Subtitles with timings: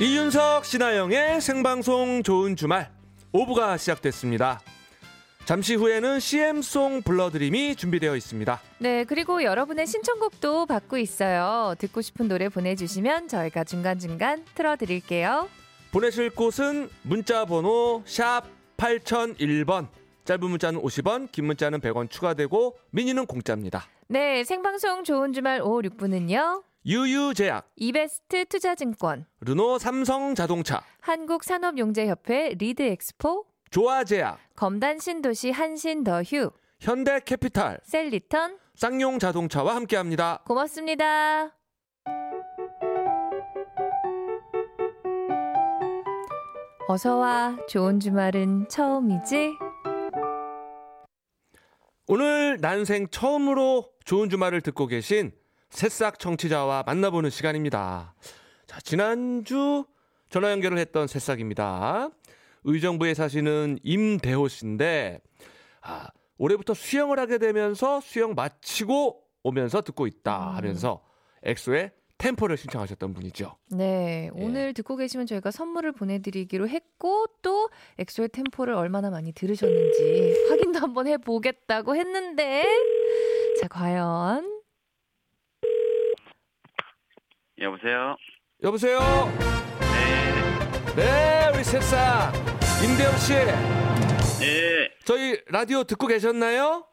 [0.00, 2.90] 이윤석 신하영의 생방송 좋은 주말
[3.32, 4.60] 5부가 시작됐습니다.
[5.44, 8.60] 잠시 후에는 CM송 불러드림이 준비되어 있습니다.
[8.78, 11.76] 네, 그리고 여러분의 신청곡도 받고 있어요.
[11.78, 15.48] 듣고 싶은 노래 보내주시면 저희가 중간중간 틀어드릴게요.
[15.92, 18.42] 보내실 곳은 문자 번호 샵
[18.76, 19.86] 8001번
[20.24, 23.84] 짧은 문자는 50원 긴 문자는 100원 추가되고 미니는 공짜입니다.
[24.08, 26.64] 네, 생방송 좋은 주말 5, 6부는요.
[26.86, 40.42] 유유제약 이베스트 투자증권 르노 삼성자동차 한국산업용재협회 리드엑스포 조아제약 검단 신도시 한신더휴 현대캐피탈 셀리턴 쌍용자동차와 함께합니다.
[40.46, 41.56] 고맙습니다.
[46.86, 49.54] 어서와 좋은 주말은 처음이지?
[52.08, 55.32] 오늘 난생 처음으로 좋은 주말을 듣고 계신
[55.70, 58.14] 새싹 청취자와 만나보는 시간입니다.
[58.66, 59.84] 자, 지난주
[60.30, 62.10] 전화 연결을 했던 새싹입니다.
[62.64, 65.20] 의정부에 사시는 임대호 씨인데,
[65.82, 70.56] 아, 올해부터 수영을 하게 되면서 수영 마치고 오면서 듣고 있다 음.
[70.56, 71.04] 하면서
[71.42, 73.56] 엑소의 템포를 신청하셨던 분이죠.
[73.70, 74.42] 네, 예.
[74.42, 81.06] 오늘 듣고 계시면 저희가 선물을 보내드리기로 했고 또 엑소의 템포를 얼마나 많이 들으셨는지 확인도 한번
[81.06, 82.64] 해보겠다고 했는데
[83.60, 84.53] 자 과연
[87.64, 88.16] 여보세요.
[88.62, 88.98] 여보세요?
[89.80, 90.94] 네.
[90.96, 92.32] 네, 우리 새싹.
[92.84, 93.32] 임대호 씨.
[93.32, 94.90] 예.
[95.06, 96.86] 저희 라디오 듣고 계셨나요?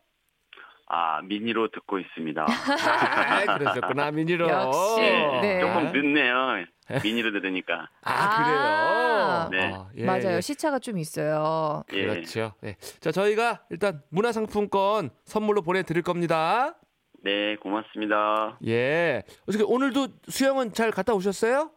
[0.88, 2.46] 아 미니로 듣고 있습니다.
[2.48, 4.48] 아, 그러셨구나, 미니로.
[4.50, 5.02] 역시,
[5.42, 5.60] 네.
[5.60, 6.66] 조금 늦네요.
[7.04, 7.90] 미니로 들으니까.
[8.04, 9.62] 아, 그래요?
[9.70, 9.74] 네.
[9.74, 10.42] 아, 예, 맞아요 예.
[10.42, 11.84] 시차가 좀 있어요.
[11.94, 12.02] 예.
[12.06, 12.54] 그렇죠.
[12.62, 12.76] 네.
[13.02, 16.76] 자, 저희가 일단 문화상품권 선물로 보내드릴 겁니다.
[17.24, 18.58] 네, 고맙습니다.
[18.66, 19.24] 예.
[19.48, 21.72] 어떻게 오늘도 수영은 잘 갔다 오셨어요?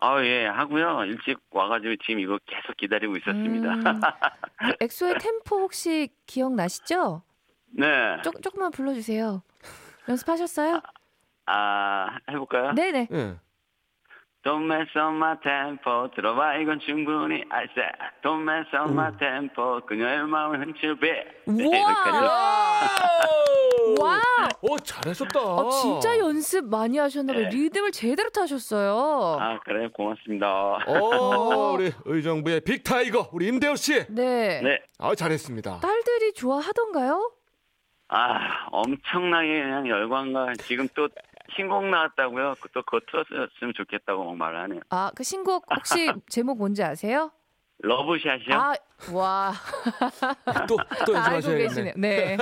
[0.00, 1.04] 아, 예, 하고요.
[1.04, 3.74] 일찍 와가지고 지금 이거 계속 기다리고 있었습니다.
[3.74, 3.90] 음, 그
[4.80, 7.22] 엑소의 tempo 혹시 기억나시죠?
[7.70, 7.86] 네.
[8.22, 9.42] 조, 조금만 불러주세요.
[10.08, 10.80] 연습하셨어요?
[11.46, 12.72] 아, 해볼까요?
[12.72, 13.08] 네네.
[13.12, 13.36] 예.
[14.48, 16.08] Don't mess up my tempo.
[16.16, 17.82] 들어봐, 이건 충분히 알세.
[18.22, 19.78] Don't mess up my tempo.
[19.84, 20.58] 그녀의 마음을
[21.46, 22.18] 여기까지.
[23.98, 24.00] 우와!
[24.00, 24.20] 와!
[24.62, 25.38] 오, 잘하셨다.
[25.38, 27.50] 어, 진짜 연습 많이 하셨나봐요.
[27.50, 27.50] 네.
[27.50, 29.36] 리듬을 제대로 타셨어요.
[29.38, 30.78] 아, 그래, 고맙습니다.
[30.86, 34.06] 오, 우리 의정부의 빅타이거, 우리 임대호 씨.
[34.08, 34.62] 네.
[34.62, 34.80] 네.
[34.98, 35.80] 아, 잘했습니다.
[35.80, 37.32] 딸들이 좋아하던가요?
[38.08, 41.06] 아, 엄청나게 그냥 열광과 지금 또
[41.56, 42.54] 신곡 나왔다고요?
[42.60, 44.80] 그또 그거 틀었으면 좋겠다고 막 말을 하네요.
[44.90, 47.30] 아, 그 신곡 혹시 제목 뭔지 아세요?
[47.80, 48.54] 러브샷이요?
[48.54, 48.74] 아,
[49.12, 49.52] 와.
[50.68, 50.76] 또,
[51.06, 51.58] 또 연습하셔야겠네.
[51.68, 51.92] 계시네요.
[51.96, 52.36] 네.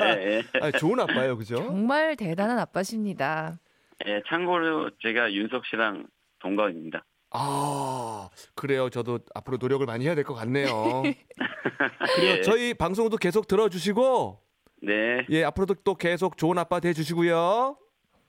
[0.00, 0.60] 예, 예.
[0.62, 1.56] 아, 좋은 아빠예요, 그죠?
[1.56, 3.58] 정말 대단한 아빠십니다.
[4.06, 6.06] 예, 참고로 제가 윤석 씨랑
[6.38, 7.04] 동갑입니다.
[7.32, 8.88] 아, 그래요.
[8.88, 11.02] 저도 앞으로 노력을 많이 해야 될 것 같네요.
[12.16, 12.36] 그래요.
[12.38, 12.40] 예.
[12.40, 14.40] 저희 방송도 계속 들어주시고,
[14.82, 17.76] 네, 예, 앞으로도 또 계속 좋은 아빠 돼주시고요.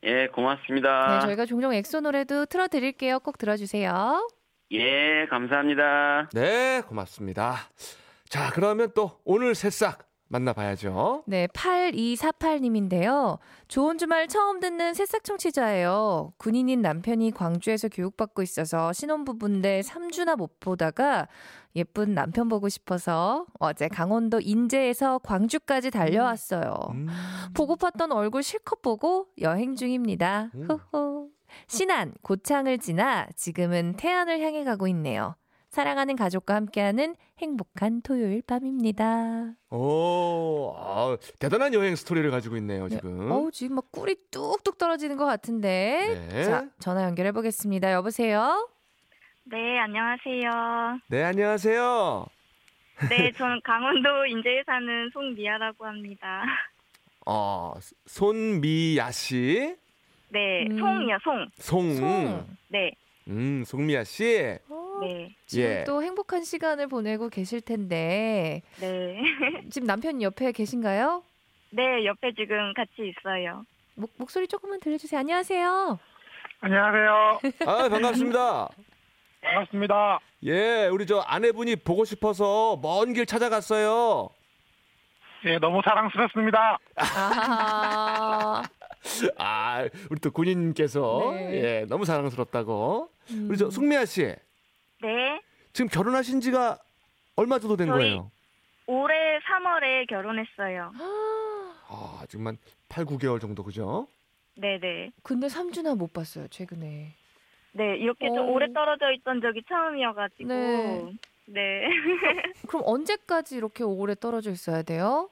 [0.04, 1.16] 예, 고맙습니다.
[1.20, 3.20] 네, 저희가 종종 엑소 노래도 틀어드릴게요.
[3.20, 4.30] 꼭 들어주세요.
[4.72, 6.30] 예, 감사합니다.
[6.34, 7.56] 네, 고맙습니다.
[8.30, 11.24] 자, 그러면 또 오늘 새싹 만나봐야죠.
[11.26, 13.40] 네, 8248님인데요.
[13.68, 16.34] 좋은 주말 처음 듣는 새싹 청취자예요.
[16.38, 21.28] 군인인 남편이 광주에서 교육받고 있어서 신혼부부인데 3주나 못 보다가
[21.76, 26.74] 예쁜 남편 보고 싶어서 어제 강원도 인제에서 광주까지 달려왔어요.
[26.92, 27.08] 음.
[27.54, 30.52] 보고팠던 얼굴 실컷 보고 여행 중입니다.
[30.56, 30.68] 음.
[30.68, 31.30] 후후.
[31.68, 35.36] 신안, 고창을 지나 지금은 태안을 향해 가고 있네요.
[35.70, 39.54] 사랑하는 가족과 함께하는 행복한 토요일 밤입니다.
[39.70, 43.32] 오, 아, 대단한 여행 스토리를 가지고 있네요, 지금.
[43.32, 46.28] 어우, 지금 막 꿀이 뚝뚝 떨어지는 것 같은데.
[46.32, 46.44] 네.
[46.44, 47.94] 자, 전화 연결해 보겠습니다.
[47.94, 48.68] 여보세요?
[49.44, 51.00] 네, 안녕하세요.
[51.08, 52.26] 네, 안녕하세요.
[53.10, 56.44] 네, 저는 강원도 인제에 사는 송미아라고 합니다.
[57.28, 57.74] 어,
[58.08, 59.76] 손미야 씨.
[60.30, 60.80] 네, 음.
[60.80, 61.48] 송이요, 송.
[61.58, 61.96] 송.
[61.96, 62.48] 송.
[62.70, 62.92] 네,
[63.28, 64.58] 음, 송미야 씨.
[64.68, 65.84] 어, 네, 지금 예.
[65.86, 68.62] 또 행복한 시간을 보내고 계실 텐데.
[68.80, 69.22] 네.
[69.72, 71.24] 지금 남편 옆에 계신가요?
[71.72, 73.66] 네, 옆에 지금 같이 있어요.
[73.96, 75.20] 목, 목소리 조금만 들려주세요.
[75.20, 76.00] 안녕하세요.
[76.62, 77.40] 안녕하세요.
[77.66, 78.70] 아, 반갑습니다.
[79.42, 80.20] 반갑습니다.
[80.44, 84.30] 예, 우리 저 아내분이 보고 싶어서 먼 길 찾아갔어요.
[85.46, 86.78] 예, 너무 사랑스럽습니다.
[86.96, 88.64] 아하.
[89.38, 91.54] 아, 우리 또 군인께서 네.
[91.82, 93.10] 예, 너무 사랑스럽다고.
[93.32, 93.48] 음.
[93.50, 94.36] 우리 저 송미아 씨,
[95.02, 95.42] 네,
[95.74, 96.78] 지금 결혼하신 지가
[97.36, 98.32] 얼마 정도 된 저희- 거예요?
[98.88, 100.92] 올해 3월에 결혼했어요.
[101.88, 102.58] 아, 지금 한
[102.90, 104.08] 8, 9개월 정도 그죠?
[104.56, 105.12] 네, 네.
[105.24, 107.14] 근데 3주나 못 봤어요, 최근에.
[107.74, 108.54] 네, 이렇게 좀 오.
[108.54, 110.48] 오래 떨어져 있던 적이 처음이어가지고.
[110.48, 111.14] 네.
[111.46, 111.88] 네.
[112.68, 115.30] 그럼 언제까지 이렇게 오래 떨어져 있어야 돼요?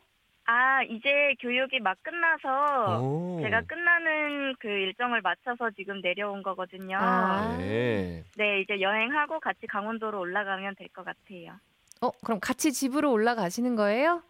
[0.50, 3.40] 아, 이제 교육이 막 끝나서 오.
[3.44, 6.98] 제가 끝나는 그 일정을 맞춰서 지금 내려온 거거든요.
[7.00, 7.58] 아.
[7.58, 8.24] 네.
[8.38, 11.60] 네, 이제 여행하고 같이 강원도로 올라가면 될 것 같아요.
[12.02, 14.24] 어, 그럼 같이 집으로 올라가시는 거예요?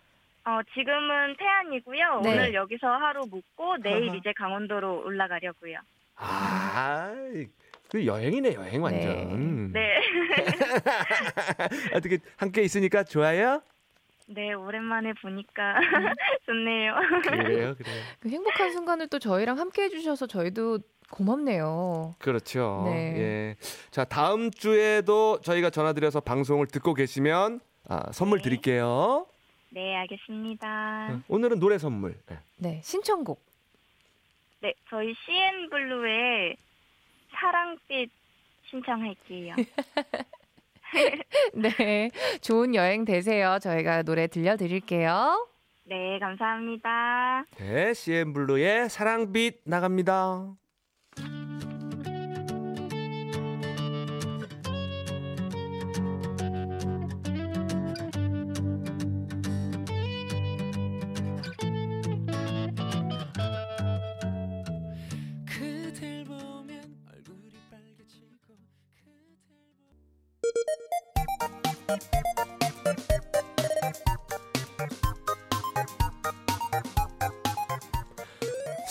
[0.46, 2.22] 어, 지금은 태안이고요.
[2.22, 2.30] 네.
[2.32, 4.16] 오늘 여기서 하루 묵고 내일 아하.
[4.16, 5.78] 이제 강원도로 올라가려고요.
[6.16, 7.14] 아,
[7.92, 9.72] 그 여행이네 여행 완전.
[9.72, 10.02] 네.
[11.94, 13.62] 어떻게 함께 있으니까 좋아요?
[14.28, 16.14] 네, 오랜만에 보니까 음.
[16.46, 16.94] 좋네요.
[17.24, 18.04] 그래요, 그래요.
[18.20, 20.80] 그 행복한 순간을 또 저희랑 함께 해주셔서 저희도
[21.10, 22.16] 고맙네요.
[22.20, 22.84] 그렇죠.
[22.86, 23.18] 네.
[23.18, 23.56] 예.
[23.92, 28.44] 자, 다음 주에도 저희가 전화드려서 방송을 듣고 계시면 아, 선물 네.
[28.44, 29.26] 드릴게요.
[29.70, 31.10] 네, 알겠습니다.
[31.12, 32.18] 어, 오늘은 노래 선물.
[32.28, 32.38] 네.
[32.58, 33.42] 네, 신청곡.
[34.62, 36.58] 네, 저희 CN 블루의
[37.32, 38.12] 사랑빛
[38.70, 39.56] 신청할게요.
[41.54, 42.12] 네,
[42.42, 43.58] 좋은 여행 되세요.
[43.62, 45.48] 저희가 노래 들려드릴게요.
[45.86, 47.46] 네, 감사합니다.
[47.58, 50.56] 네, CM 블루의 사랑빛 나갑니다.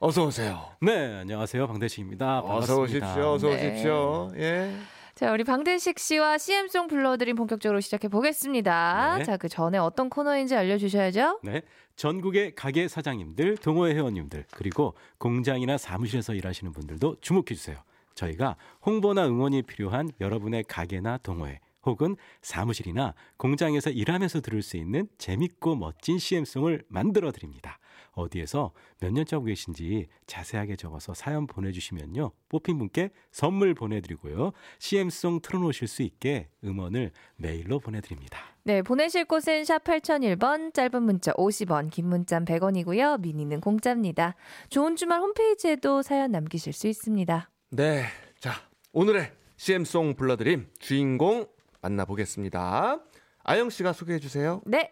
[0.00, 0.60] 어서 오세요.
[0.80, 1.66] 네, 안녕하세요.
[1.66, 2.40] 방대식입니다.
[2.40, 3.06] 어서 반갑습니다.
[3.06, 3.28] 오십시오.
[3.32, 3.54] 어서 네.
[3.70, 4.32] 오십시오.
[4.36, 4.74] 예.
[5.14, 9.16] 자, 우리 방대식 씨와 CM송 불러드림 본격적으로 시작해 보겠습니다.
[9.18, 9.24] 네.
[9.24, 11.38] 자, 그 전에 어떤 코너인지 알려주셔야죠.
[11.44, 11.62] 네,
[11.96, 17.76] 전국의 가게 사장님들, 동호회 회원님들, 그리고 공장이나 사무실에서 일하시는 분들도 주목해 주세요.
[18.14, 25.76] 저희가 홍보나 응원이 필요한 여러분의 가게나 동호회 혹은 사무실이나 공장에서 일하면서 들을 수 있는 재밌고
[25.76, 27.78] 멋진 CM송을 만들어 드립니다.
[28.12, 32.30] 어디에서 몇 년째 하고 계신지 자세하게 적어서 사연 보내주시면요.
[32.48, 34.52] 뽑힌 분께 선물 보내드리고요.
[34.78, 38.38] CM송 틀어놓으실 수 있게 음원을 메일로 보내드립니다.
[38.62, 43.20] 네, 보내실 곳은 샵 8001번, 짧은 문자 50원, 긴 문자 100원이고요.
[43.20, 44.36] 미니는 공짜입니다.
[44.70, 47.50] 좋은 주말 홈페이지에도 사연 남기실 수 있습니다.
[47.70, 48.04] 네.
[48.38, 48.52] 자,
[48.92, 51.46] 오늘의 CM송 불러드림 주인공
[51.84, 52.98] 만나보겠습니다.
[53.42, 54.62] 아영 씨가 소개해 주세요.
[54.64, 54.90] 네.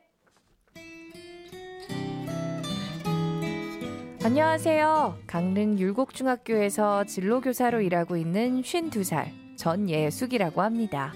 [4.24, 5.18] 안녕하세요.
[5.26, 11.12] 강릉 율곡중학교에서 진로교사로 일하고 있는 52살 전예숙이라고 합니다.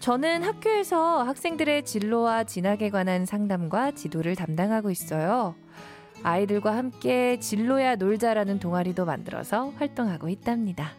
[0.00, 5.54] 저는 학교에서 학생들의 진로와 진학에 관한 상담과 지도를 담당하고 있어요.
[6.22, 10.92] 아이들과 함께 진로야 놀자라는 동아리도 만들어서 활동하고 있답니다.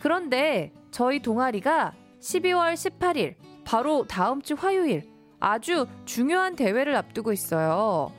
[0.00, 1.94] 그런데 저희 동아리가
[2.26, 8.12] 12월 18일, 바로 다음 주 화요일, 아주 중요한 대회를 앞두고 있어요.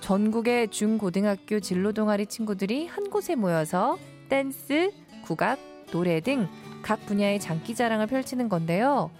[0.00, 4.92] 전국의 중고등학교 진로 동아리 친구들이 한 곳에 모여서 댄스,
[5.24, 5.58] 국악,
[5.90, 6.48] 노래 등
[6.82, 9.10] 각 분야의 장기 자랑을 펼치는 건데요.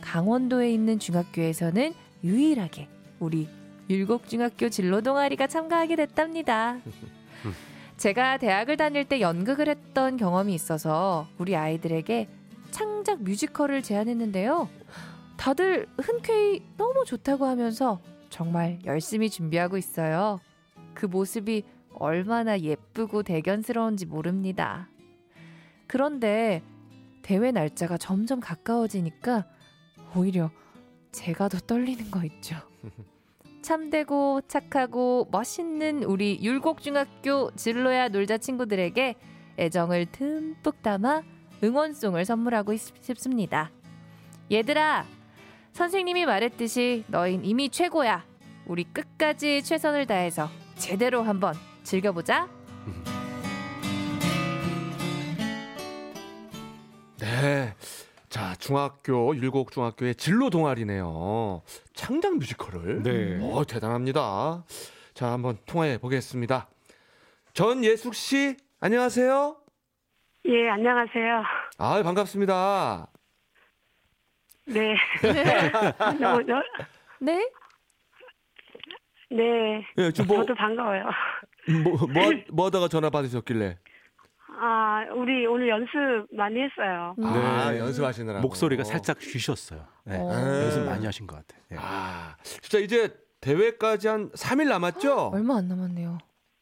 [0.00, 1.92] 강원도에 있는 중학교에서는
[2.24, 3.48] 유일하게 우리
[3.88, 6.78] 율곡 중학교 진로 동아리가 참가하게 됐답니다.
[7.96, 12.28] 제가 대학을 다닐 때 연극을 했던 경험이 있어서 우리 아이들에게
[12.70, 14.68] 창작 뮤지컬을 제안했는데요.
[15.36, 20.40] 다들 흔쾌히 너무 좋다고 하면서 정말 열심히 준비하고 있어요.
[20.94, 24.88] 그 모습이 얼마나 예쁘고 대견스러운지 모릅니다.
[25.86, 26.62] 그런데
[27.22, 29.46] 대회 날짜가 점점 가까워지니까
[30.16, 30.50] 오히려
[31.12, 32.56] 제가 더 떨리는 거 있죠.
[33.62, 39.14] 참되고 착하고 멋있는 우리 율곡중학교 진로야 놀자 친구들에게
[39.58, 41.22] 애정을 듬뿍 담아
[41.62, 43.70] 응원송을 선물하고 있- 싶습니다.
[44.50, 45.04] 얘들아,
[45.72, 48.24] 선생님이 말했듯이 너흰 이미 최고야.
[48.66, 52.48] 우리 끝까지 최선을 다해서 제대로 한번 즐겨보자.
[57.18, 57.74] 네.
[58.28, 61.62] 자, 중학교, 율곡 중학교의 진로 동아리네요.
[61.94, 63.02] 창작 뮤지컬을.
[63.02, 63.38] 네.
[63.42, 64.64] 어, 대단합니다.
[65.14, 66.68] 자, 한번 통화해 보겠습니다.
[67.52, 69.56] 전예숙 씨, 안녕하세요.
[70.46, 71.42] 예, 안녕하세요.
[71.78, 73.06] 아, 반갑습니다.
[74.66, 74.94] 네.
[76.18, 76.62] 너무, 너,
[77.20, 77.50] 네?
[79.30, 79.84] 네.
[79.98, 81.04] 예, 지금 뭐, 저도 반가워요.
[81.84, 83.78] 뭐, 뭐, 뭐 하다가 전화 받으셨길래?
[84.62, 87.14] 아, 우리 오늘 연습 많이 했어요.
[87.18, 87.24] 음.
[87.24, 88.40] 아, 연습하시느라고.
[88.42, 89.86] 목소리가 살짝 쉬셨어요.
[90.04, 90.16] 네.
[90.18, 90.30] 어.
[90.32, 91.62] 연습 많이 하신 것 같아요.
[91.72, 91.76] 예.
[91.78, 95.30] 아, 진짜 이제 대회까지 한 3일 남았죠?
[95.32, 96.18] 얼마 안 남았네요.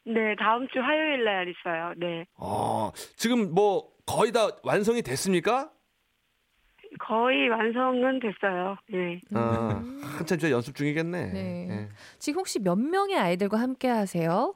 [0.08, 1.92] 네, 다음 주 화요일 날 있어요.
[1.98, 2.26] 네.
[2.36, 5.70] 어, 지금 뭐 거의 다 완성이 됐습니까?
[6.98, 8.76] 거의 완성은 됐어요.
[8.88, 9.20] 네.
[9.34, 10.00] 어, 음.
[10.02, 11.32] 한참 진짜 연습 중이겠네.
[11.32, 11.68] 네.
[11.70, 11.88] 예.
[12.18, 14.54] 지금 혹시 몇 명의 아이들과 함께 하세요?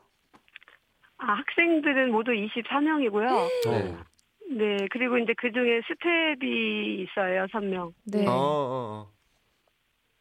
[1.18, 3.49] 아, 학생들은 모두 24명이고요.
[3.66, 3.97] 네.
[4.56, 7.92] 네, 그리고 이제 그 중에 스텝이 있어요, 6명.
[8.04, 8.26] 네.
[8.26, 9.12] 어, 어, 어.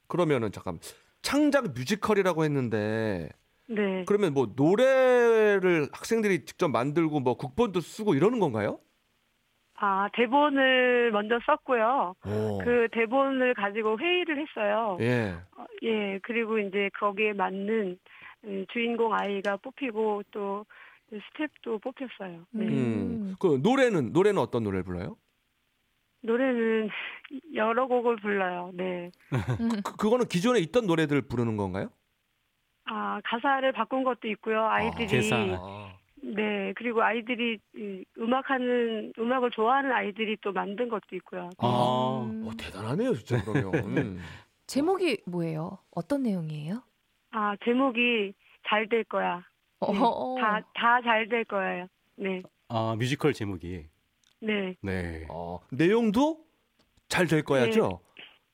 [0.07, 0.77] 그러면은 잠깐
[1.21, 3.29] 창작 뮤지컬이라고 했는데
[3.71, 4.03] 네.
[4.05, 8.79] 그러면 뭐 노래를 학생들이 직접 만들고 뭐 국본도 쓰고 이러는 건가요?
[9.75, 12.15] 아, 대본을 먼저 썼고요.
[12.25, 12.59] 오.
[12.59, 14.97] 그 대본을 가지고 회의를 했어요.
[15.01, 15.33] 예.
[15.57, 17.97] 어, 예, 그리고 이제 거기에 맞는
[18.43, 20.65] 음, 주인공 아이가 뽑히고 또
[21.09, 22.45] 스텝도 뽑혔어요.
[22.51, 22.65] 네.
[22.67, 23.35] 음.
[23.39, 25.17] 그 노래는 노래는 어떤 노래를 불러요?
[26.21, 26.89] 노래는
[27.55, 28.71] 여러 곡을 불러요.
[28.73, 29.11] 네.
[29.83, 31.89] 그, 그거는 기존에 있던 노래들 부르는 건가요?
[32.93, 34.65] 아, 가사를 바꾼 것도 있고요.
[34.65, 35.37] 아이들이 개사.
[35.37, 35.95] 아.
[36.23, 41.49] 네, 그리고 아이들이 이 음악하는 음악을 좋아하는 아이들이 또 만든 것도 있고요.
[41.57, 42.45] 아, 음.
[42.47, 43.71] 어, 대단하네요, 진짜 그러면.
[44.17, 44.19] 음.
[44.67, 45.79] 제목이 뭐예요?
[45.91, 46.83] 어떤 내용이에요?
[47.31, 48.33] 아, 제목이
[48.67, 49.37] 잘 될 거야.
[49.37, 49.97] 네.
[49.99, 50.35] 어.
[50.39, 51.87] 다다 잘 될 거예요.
[52.17, 52.43] 네.
[52.67, 53.85] 아, 뮤지컬 제목이.
[54.41, 54.75] 네.
[54.81, 55.25] 네.
[55.29, 56.45] 어, 내용도
[57.07, 57.87] 잘 될 거야죠.
[58.03, 58.10] 네.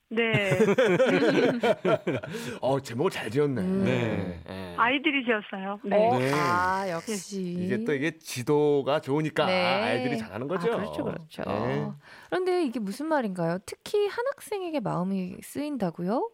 [2.62, 3.62] 어, 제목을 잘 지었네.
[3.62, 3.84] 음.
[3.84, 4.42] 네.
[4.50, 4.76] 예.
[4.78, 5.80] 아이들이 지었어요.
[5.84, 5.98] 네.
[5.98, 6.32] 어, 네.
[6.34, 7.42] 아, 역시.
[7.42, 9.84] 이게 또 이게 지도가 좋으니까 네.
[9.84, 10.72] 아이들이 잘하는 거죠.
[10.72, 11.44] 아, 그렇죠, 그렇죠.
[11.46, 11.90] 네.
[12.30, 13.58] 그런데 이게 무슨 말인가요?
[13.66, 16.32] 특히 한 학생에게 마음이 쓰인다고요?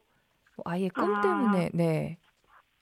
[0.55, 1.21] 뭐 아이의 꿈 아.
[1.21, 2.19] 때문에, 네.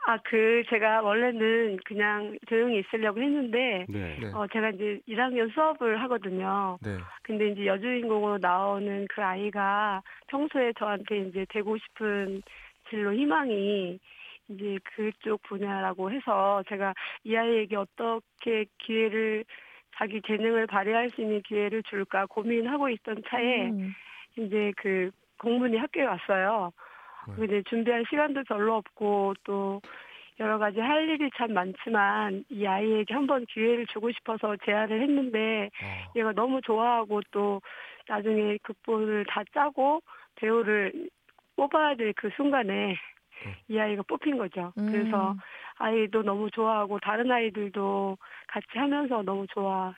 [0.08, 4.18] 아, 그 제가 원래는 그냥 조용히 있으려고 했는데 네.
[4.20, 4.32] 네.
[4.34, 6.78] 어 제가 이제 1학년 수업을 하거든요.
[6.82, 6.98] 네.
[7.24, 12.42] 근데 이제 여주인공으로 나오는 그 아이가 평소에 저한테 이제 되고 싶은
[12.90, 14.00] 진로 희망이
[14.50, 16.94] 이제 그쪽 분야라고 해서 제가
[17.24, 19.46] 이 아이에게 어떻게 기회를
[19.96, 23.94] 자기 재능을 발휘할 수 있는 기회를 줄까 고민하고 있던 차에 음.
[24.38, 26.72] 이제 그 공문이 학교에 왔어요.
[27.28, 27.34] 네.
[27.36, 29.82] 근데 준비할 시간도 별로 없고 또
[30.40, 36.12] 여러 가지 할 일이 참 많지만 이 아이에게 한번 기회를 주고 싶어서 제안을 했는데 어.
[36.16, 37.62] 얘가 너무 좋아하고 또
[38.08, 40.02] 나중에 극본을 다 짜고
[40.36, 41.10] 배우를
[41.56, 42.96] 뽑아야 될 그 순간에
[43.68, 44.74] 이 아이가 뽑힌 거죠.
[44.78, 44.88] 음.
[44.92, 45.36] 그래서
[45.78, 49.94] 아이도 너무 좋아하고 다른 아이들도 같이 하면서 너무 좋아해요.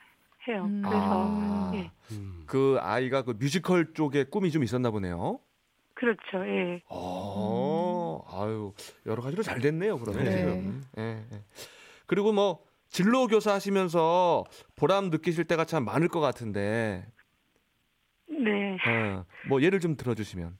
[0.64, 0.82] 음.
[0.82, 1.72] 그래서 아.
[1.74, 1.90] 예.
[2.12, 2.44] 음.
[2.46, 5.40] 그 아이가 그 뮤지컬 쪽에 꿈이 좀 있었나 보네요.
[5.94, 6.46] 그렇죠.
[6.46, 6.82] 예.
[6.88, 8.72] 어, 아유
[9.06, 9.98] 여러 가지로 잘 됐네요.
[9.98, 10.36] 그러면 네.
[10.36, 10.82] 지금.
[10.98, 11.42] 예, 예.
[12.06, 14.44] 그리고 뭐 진로 교사 하시면서
[14.76, 17.04] 보람 느끼실 때가 참 많을 것 같은데,
[18.28, 18.76] 네.
[18.86, 20.56] 어, 뭐 예를 좀 들어주시면.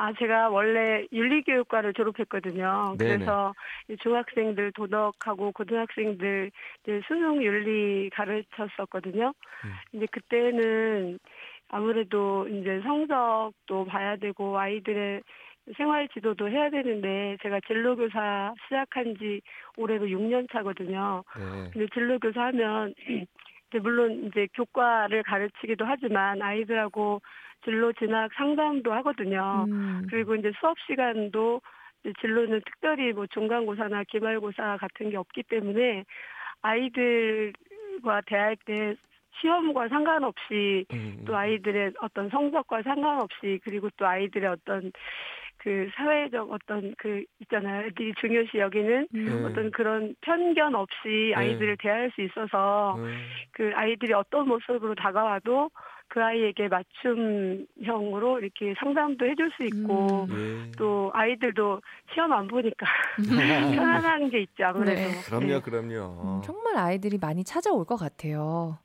[0.00, 2.94] 아, 제가 원래 윤리교육과를 졸업했거든요.
[2.98, 3.16] 네네.
[3.16, 3.52] 그래서
[3.88, 6.52] 이 중학생들 도덕하고 고등학생들
[7.08, 9.34] 수능 윤리 가르쳤었거든요.
[9.64, 9.72] 음.
[9.92, 11.18] 이제 그때는
[11.68, 15.22] 아무래도 이제 성적도 봐야 되고 아이들의
[15.76, 19.40] 생활 지도도 해야 되는데 제가 진로교사 시작한 지
[19.76, 21.22] 올해로 6년 차거든요.
[21.36, 21.70] 네.
[21.72, 22.94] 근데 진로교사 하면
[23.68, 27.20] 이제 물론 이제 교과를 가르치기도 하지만 아이들하고
[27.64, 29.66] 진로 진학 상담도 하거든요.
[29.68, 30.06] 음.
[30.08, 31.60] 그리고 이제 수업 시간도
[32.02, 36.04] 이제 진로는 특별히 뭐 중간고사나 기말고사 같은 게 없기 때문에
[36.62, 38.94] 아이들과 대할 때
[39.40, 44.92] 시험과 상관없이 음, 또 아이들의 어떤 성적과 상관없이 그리고 또 아이들의 어떤
[45.58, 47.86] 그 사회적 어떤 그 있잖아요.
[47.86, 49.44] 애들이 중요시 여기는 네.
[49.44, 53.28] 어떤 그런 편견 없이 아이들을 대할 수 있어서 음.
[53.52, 55.70] 그 아이들이 어떤 모습으로 다가와도
[56.08, 60.68] 그 아이에게 맞춤형으로 이렇게 상담도 해줄 수 있고 음.
[60.68, 60.72] 예.
[60.78, 61.80] 또 아이들도
[62.14, 62.86] 시험 안 보니까
[63.74, 65.08] 편안한 게 있죠 아무래도.
[65.08, 65.22] 네.
[65.26, 66.22] 그럼요, 그럼요.
[66.22, 68.78] 음, 정말 아이들이 많이 찾아올 것 같아요.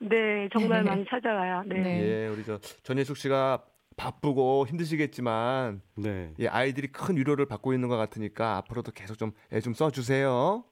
[0.00, 0.90] 네, 정말 네.
[0.90, 1.62] 많이 찾아와요.
[1.66, 1.80] 네.
[1.80, 2.00] 네.
[2.02, 3.64] 예, 우리 저 전예숙 씨가
[3.96, 6.32] 바쁘고 힘드시겠지만 네.
[6.40, 10.64] 예, 아이들이 큰 위로를 받고 있는 것 같으니까 앞으로도 계속 좀 애 좀 써주세요.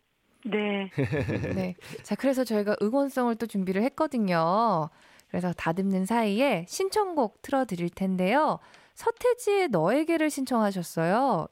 [0.44, 0.90] 네.
[1.54, 1.74] 네.
[2.02, 4.90] 자, 그래서 저희가 응원송을 또 준비를 했거든요.
[5.28, 8.58] 그래서 다듬는 사이에 신청곡 틀어드릴 텐데요.
[8.94, 11.46] 서태지의 너에게를 신청하셨어요.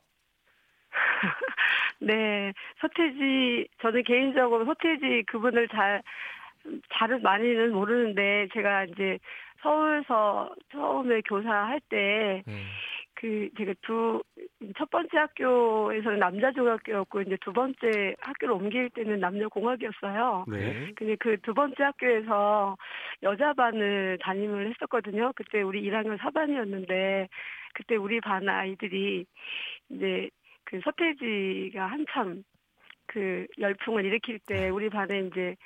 [2.01, 6.03] 네, 서태지 저는 개인적으로 서태지 그분을 잘
[6.95, 9.19] 잘은 많이는 모르는데 제가 이제
[9.63, 12.65] 서울서 처음에 교사할 때 네.
[13.15, 14.23] 그 제가 두
[14.77, 20.45] 첫 번째 학교에서는 남자 중학교였고 이제 두 번째 학교를 옮길 때는 남녀 공학이었어요.
[20.49, 20.93] 네.
[20.95, 22.77] 근데 그 두 번째 학교에서
[23.23, 25.33] 여자 반을 담임을 했었거든요.
[25.35, 27.29] 그때 우리 1학년 4반이었는데
[27.73, 29.25] 그때 우리 반 아이들이
[29.89, 30.29] 이제
[30.65, 32.43] 그 서태지가 한참
[33.07, 35.57] 그 열풍을 일으킬 때 우리 반에 이제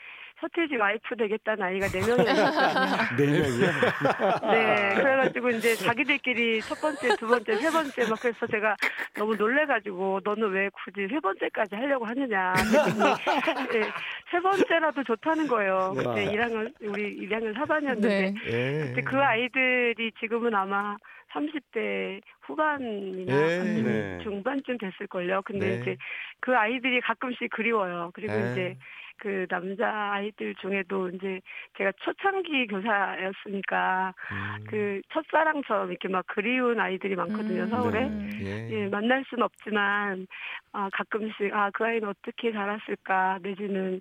[0.40, 3.16] 서태지 와이프 되겠다는 아이가 4명이었거든요.
[3.16, 4.52] 네 명이요.
[4.52, 8.76] 네, 그래가지고 이제 자기들끼리 첫 번째, 두 번째, 세 번째 막 그래서 제가
[9.16, 12.52] 너무 놀래가지고 너는 왜 굳이 세 번째까지 하려고 하느냐.
[13.72, 13.82] 네,
[14.30, 15.92] 세 번째라도 좋다는 거예요.
[15.96, 16.14] 그때 와.
[16.16, 18.34] 1학년 우리 1학년 4반이었는데 네.
[18.46, 18.84] 예.
[18.88, 20.96] 그때 그 아이들이 지금은 아마
[21.32, 23.62] 30대 후반이나 예.
[23.62, 24.18] 중- 네.
[24.22, 25.42] 중반쯤 됐을걸요.
[25.44, 25.80] 근데 네.
[25.80, 25.96] 이제
[26.40, 28.10] 그 아이들이 가끔씩 그리워요.
[28.14, 28.52] 그리고 예.
[28.52, 28.76] 이제
[29.18, 31.40] 그 남자 아이들 중에도 이제
[31.76, 34.64] 제가 초창기 교사였으니까 음.
[34.68, 37.70] 그 첫사랑처럼 이렇게 막 그리운 아이들이 많거든요 음.
[37.70, 38.04] 서울에.
[38.04, 38.30] 음.
[38.42, 38.70] 예.
[38.70, 40.26] 예, 만날 수는 없지만
[40.72, 44.00] 아 가끔씩 아 그 아이는 어떻게 자랐을까 내지는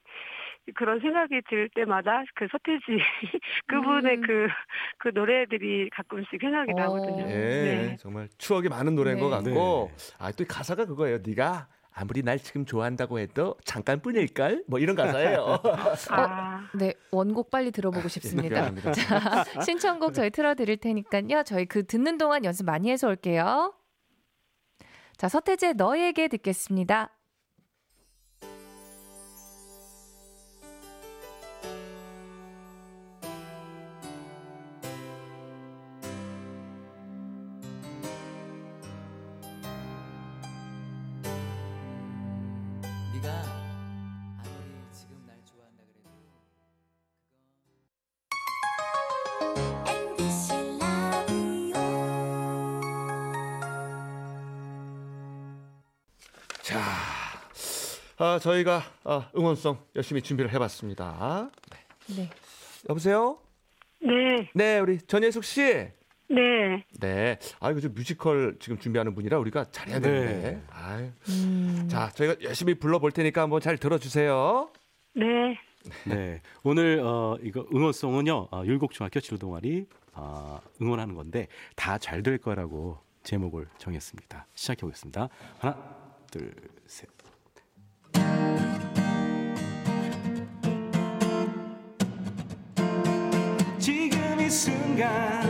[0.76, 2.84] 그런 생각이 들 때마다 그 서태지
[3.68, 4.22] 그분의 음.
[4.22, 6.76] 그그 노래들이 가끔씩 생각이 어.
[6.76, 7.28] 나거든요.
[7.28, 7.98] 예, 네.
[8.00, 9.36] 정말 추억이 많은 노래인 것 네.
[9.52, 11.18] 같고, 아, 또 가사가 그거예요.
[11.26, 14.66] 네가 아무리 날 지금 좋아한다고 해도 잠깐뿐일걸?
[14.68, 15.60] 뭐 이런 가사예요.
[16.10, 18.56] 아, 네, 원곡 빨리 들어보고 싶습니다.
[18.56, 18.92] 미안합니다.
[18.94, 21.44] 자, 신청곡 저희 틀어드릴 테니까요.
[21.46, 23.74] 저희 그 듣는 동안 연습 많이 해서 올게요.
[25.18, 27.12] 자, 서태지의 너에게 듣겠습니다.
[58.24, 61.52] 아, 저희가 아, 응원송 열심히 준비를 해봤습니다.
[62.16, 62.30] 네.
[62.90, 63.38] 여보세요?
[64.00, 65.62] 네, 네, 우리 전예숙 씨.
[66.30, 67.38] 네, 네.
[67.60, 70.52] 아, 이거 좀 뮤지컬 지금 준비하는 분이라 우리가 잘해야 되는데.
[70.52, 70.64] 네.
[70.72, 71.10] 아유.
[71.28, 74.70] 음, 자, 저희가 열심히 불러볼 테니까 한번 잘 들어주세요.
[75.16, 75.26] 네.
[76.06, 76.42] 네.
[76.64, 78.48] 오늘 어 이거 응원송은요.
[78.52, 84.48] 어, 율곡중학교 지도동아리 어, 응원하는 건데 다 잘 될 거라고 제목을 정했습니다.
[84.56, 85.28] 시작해 보겠습니다.
[85.60, 85.76] 하나,
[86.32, 86.54] 둘,
[86.88, 87.10] 셋.
[93.80, 95.44] 지금 이 순간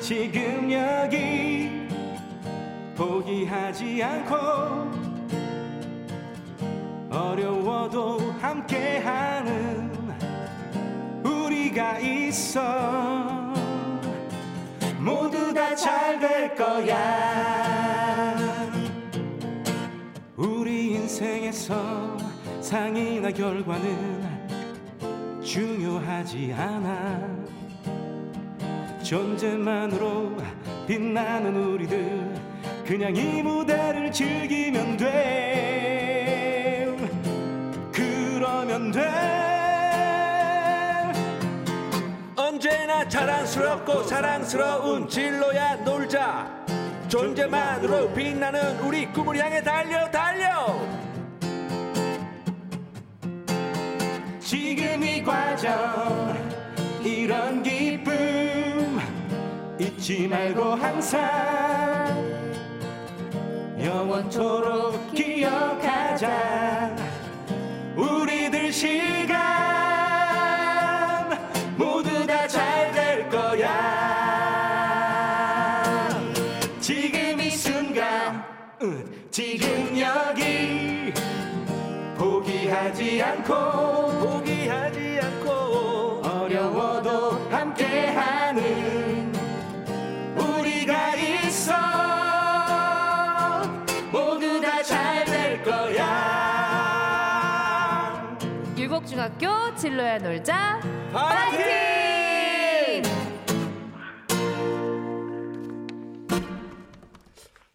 [0.00, 1.70] 지금 여기
[2.96, 4.36] 포기하지 않고
[7.10, 9.92] 어려워도 함께하는
[11.24, 12.60] 우리가 있어.
[14.98, 17.65] 모두 다 잘 될 거야
[21.16, 22.18] 인생에서
[22.60, 24.22] 상이나 결과는
[25.42, 27.26] 중요하지 않아
[29.02, 30.36] 존재만으로
[30.86, 32.34] 빛나는 우리들
[32.84, 36.86] 그냥 이 무대를 즐기면 돼
[37.92, 39.00] 그러면 돼
[42.36, 46.66] 언제나 자랑스럽고 사랑스러운 진로야 놀자.
[47.08, 51.05] 존재만으로 빛나는 우리 꿈을 향해 달려 달려.
[55.02, 56.34] 이 과정.
[57.04, 58.98] 이런 기쁨
[59.78, 61.20] 잊지 말고 항상
[63.78, 64.85] 영원토록
[99.40, 100.80] 율곡중학교 진로야 놀자.
[101.12, 103.02] 파이팅!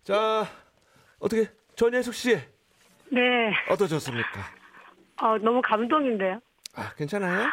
[0.03, 0.45] 자,
[1.19, 2.35] 어떻게 전예숙 씨
[3.11, 3.21] 네.
[3.69, 4.41] 어떠셨습니까?
[5.21, 6.39] 어, 너무 감동인데요.
[6.75, 7.47] 아, 괜찮아요?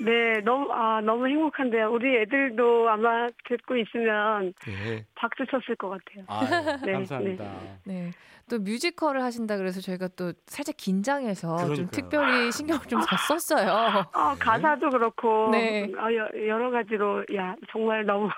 [0.00, 1.92] 네, 너무 아 너무 행복한데요.
[1.92, 5.04] 우리 애들도 아마 듣고 있으면 예.
[5.14, 6.24] 박수 쳤을 것 같아요.
[6.26, 7.44] 아, 네, 감사합니다.
[7.84, 8.10] 네.
[8.48, 11.90] 또 뮤지컬을 하신다 그래서 저희가 또 살짝 긴장해서 좀 그러니까요.
[11.90, 14.04] 특별히 신경을 좀더 썼어요.
[14.12, 15.90] 아 가사도 그렇고 네.
[15.96, 18.28] 아, 여, 여러 가지로 야 정말 너무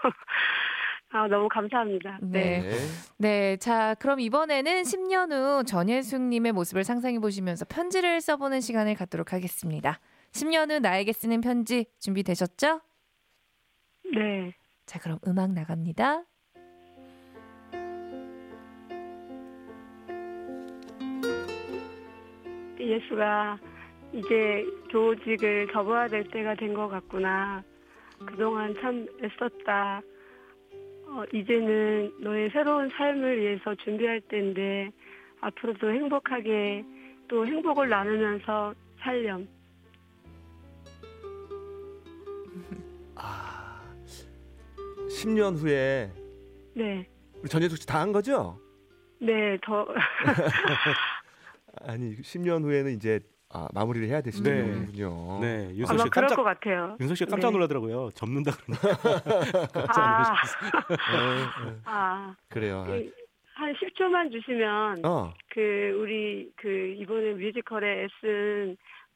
[1.10, 2.18] 아 너무 감사합니다.
[2.20, 2.60] 네.
[2.60, 2.70] 네.
[3.18, 3.56] 네.
[3.56, 9.98] 자, 그럼 이번에는 10년 후 전예숙님의 모습을 상상해 보시면서 편지를 써보는 시간을 갖도록 하겠습니다.
[10.36, 12.80] 10년 후 나에게 쓰는 편지 준비되셨죠?
[14.14, 14.52] 네.
[14.84, 16.24] 자, 그럼 음악 나갑니다.
[22.78, 23.58] 예수가
[24.12, 27.62] 이제 교직을 접어야 될 때가 된 것 같구나.
[28.26, 30.00] 그동안 참 애썼다.
[31.08, 34.90] 어, 이제는 너의 새로운 삶을 위해서 준비할 때인데
[35.40, 36.84] 앞으로도 행복하게
[37.28, 39.48] 또 행복을 나누면서 살렴.
[45.08, 46.10] 10년 후에
[46.74, 47.08] 네.
[47.40, 48.58] 우리 전예숙 씨 다 한 거죠?
[49.20, 49.86] 네, 더
[51.82, 54.80] 아니 10년 후에는 이제 아, 마무리를 해야 되시는 네.
[54.86, 55.38] 거군요.
[55.40, 56.96] 네, 윤석 아마 씨 그럴 것 깜짝 같아요.
[57.00, 57.52] 윤석 씨가 깜짝 네.
[57.52, 58.10] 놀라더라고요.
[58.14, 58.88] 접는다 그러니까.
[59.88, 60.34] 아,
[60.88, 61.76] 네, 네.
[61.84, 62.84] 아, 그래요.
[62.86, 63.10] 그,
[63.54, 68.06] 한 10초만 주시면 어, 그 우리 그 이번에 뮤지컬에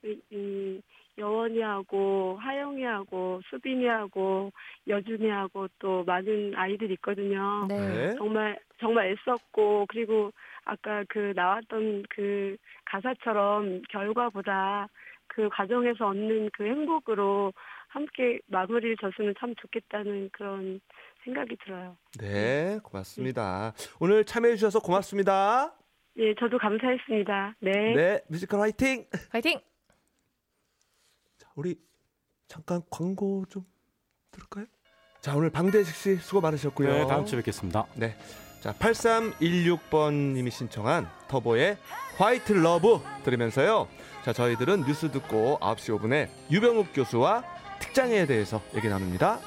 [0.05, 0.81] 이- 이
[1.21, 4.53] 여원이하고 하영이하고 수빈이하고
[4.89, 7.67] 여준이하고 또 많은 아이들이 있거든요.
[7.69, 7.77] 네.
[7.79, 8.15] 네.
[8.17, 10.33] 정말 정말 애썼고 그리고
[10.65, 12.57] 아까 그 나왔던 그
[12.87, 14.89] 가사처럼 결과보다
[15.29, 17.53] 그 과정에서 얻는 그 행복으로
[17.89, 20.81] 함께 마무리를 졌으면 참 좋겠다는 그런
[21.25, 21.97] 생각이 들어요.
[22.19, 23.73] 네, 고맙습니다.
[24.01, 25.73] 오늘 참여해 주셔서 고맙습니다.
[26.17, 27.55] 예, 저도 감사했습니다.
[27.61, 27.71] 네.
[27.95, 29.05] 네, 뮤지컬 화이팅!
[29.31, 29.61] 화이팅!
[31.51, 31.77] 자, 우리
[32.47, 33.65] 잠깐 광고 좀
[34.31, 34.67] 들을까요?
[35.21, 36.89] 자, 오늘 방대식 씨 수고 많으셨고요.
[36.89, 37.87] 네, 다음 주에 뵙겠습니다.
[37.95, 38.17] 네.
[38.61, 41.77] 자, 8316번 님이 신청한 터보의
[42.19, 43.89] White Love 들으면서요.
[44.25, 47.43] 자, 저희들은 뉴스 듣고 9시 5분에 유병욱 교수와
[47.81, 49.41] 특장에 대해서 얘기 나눕니다.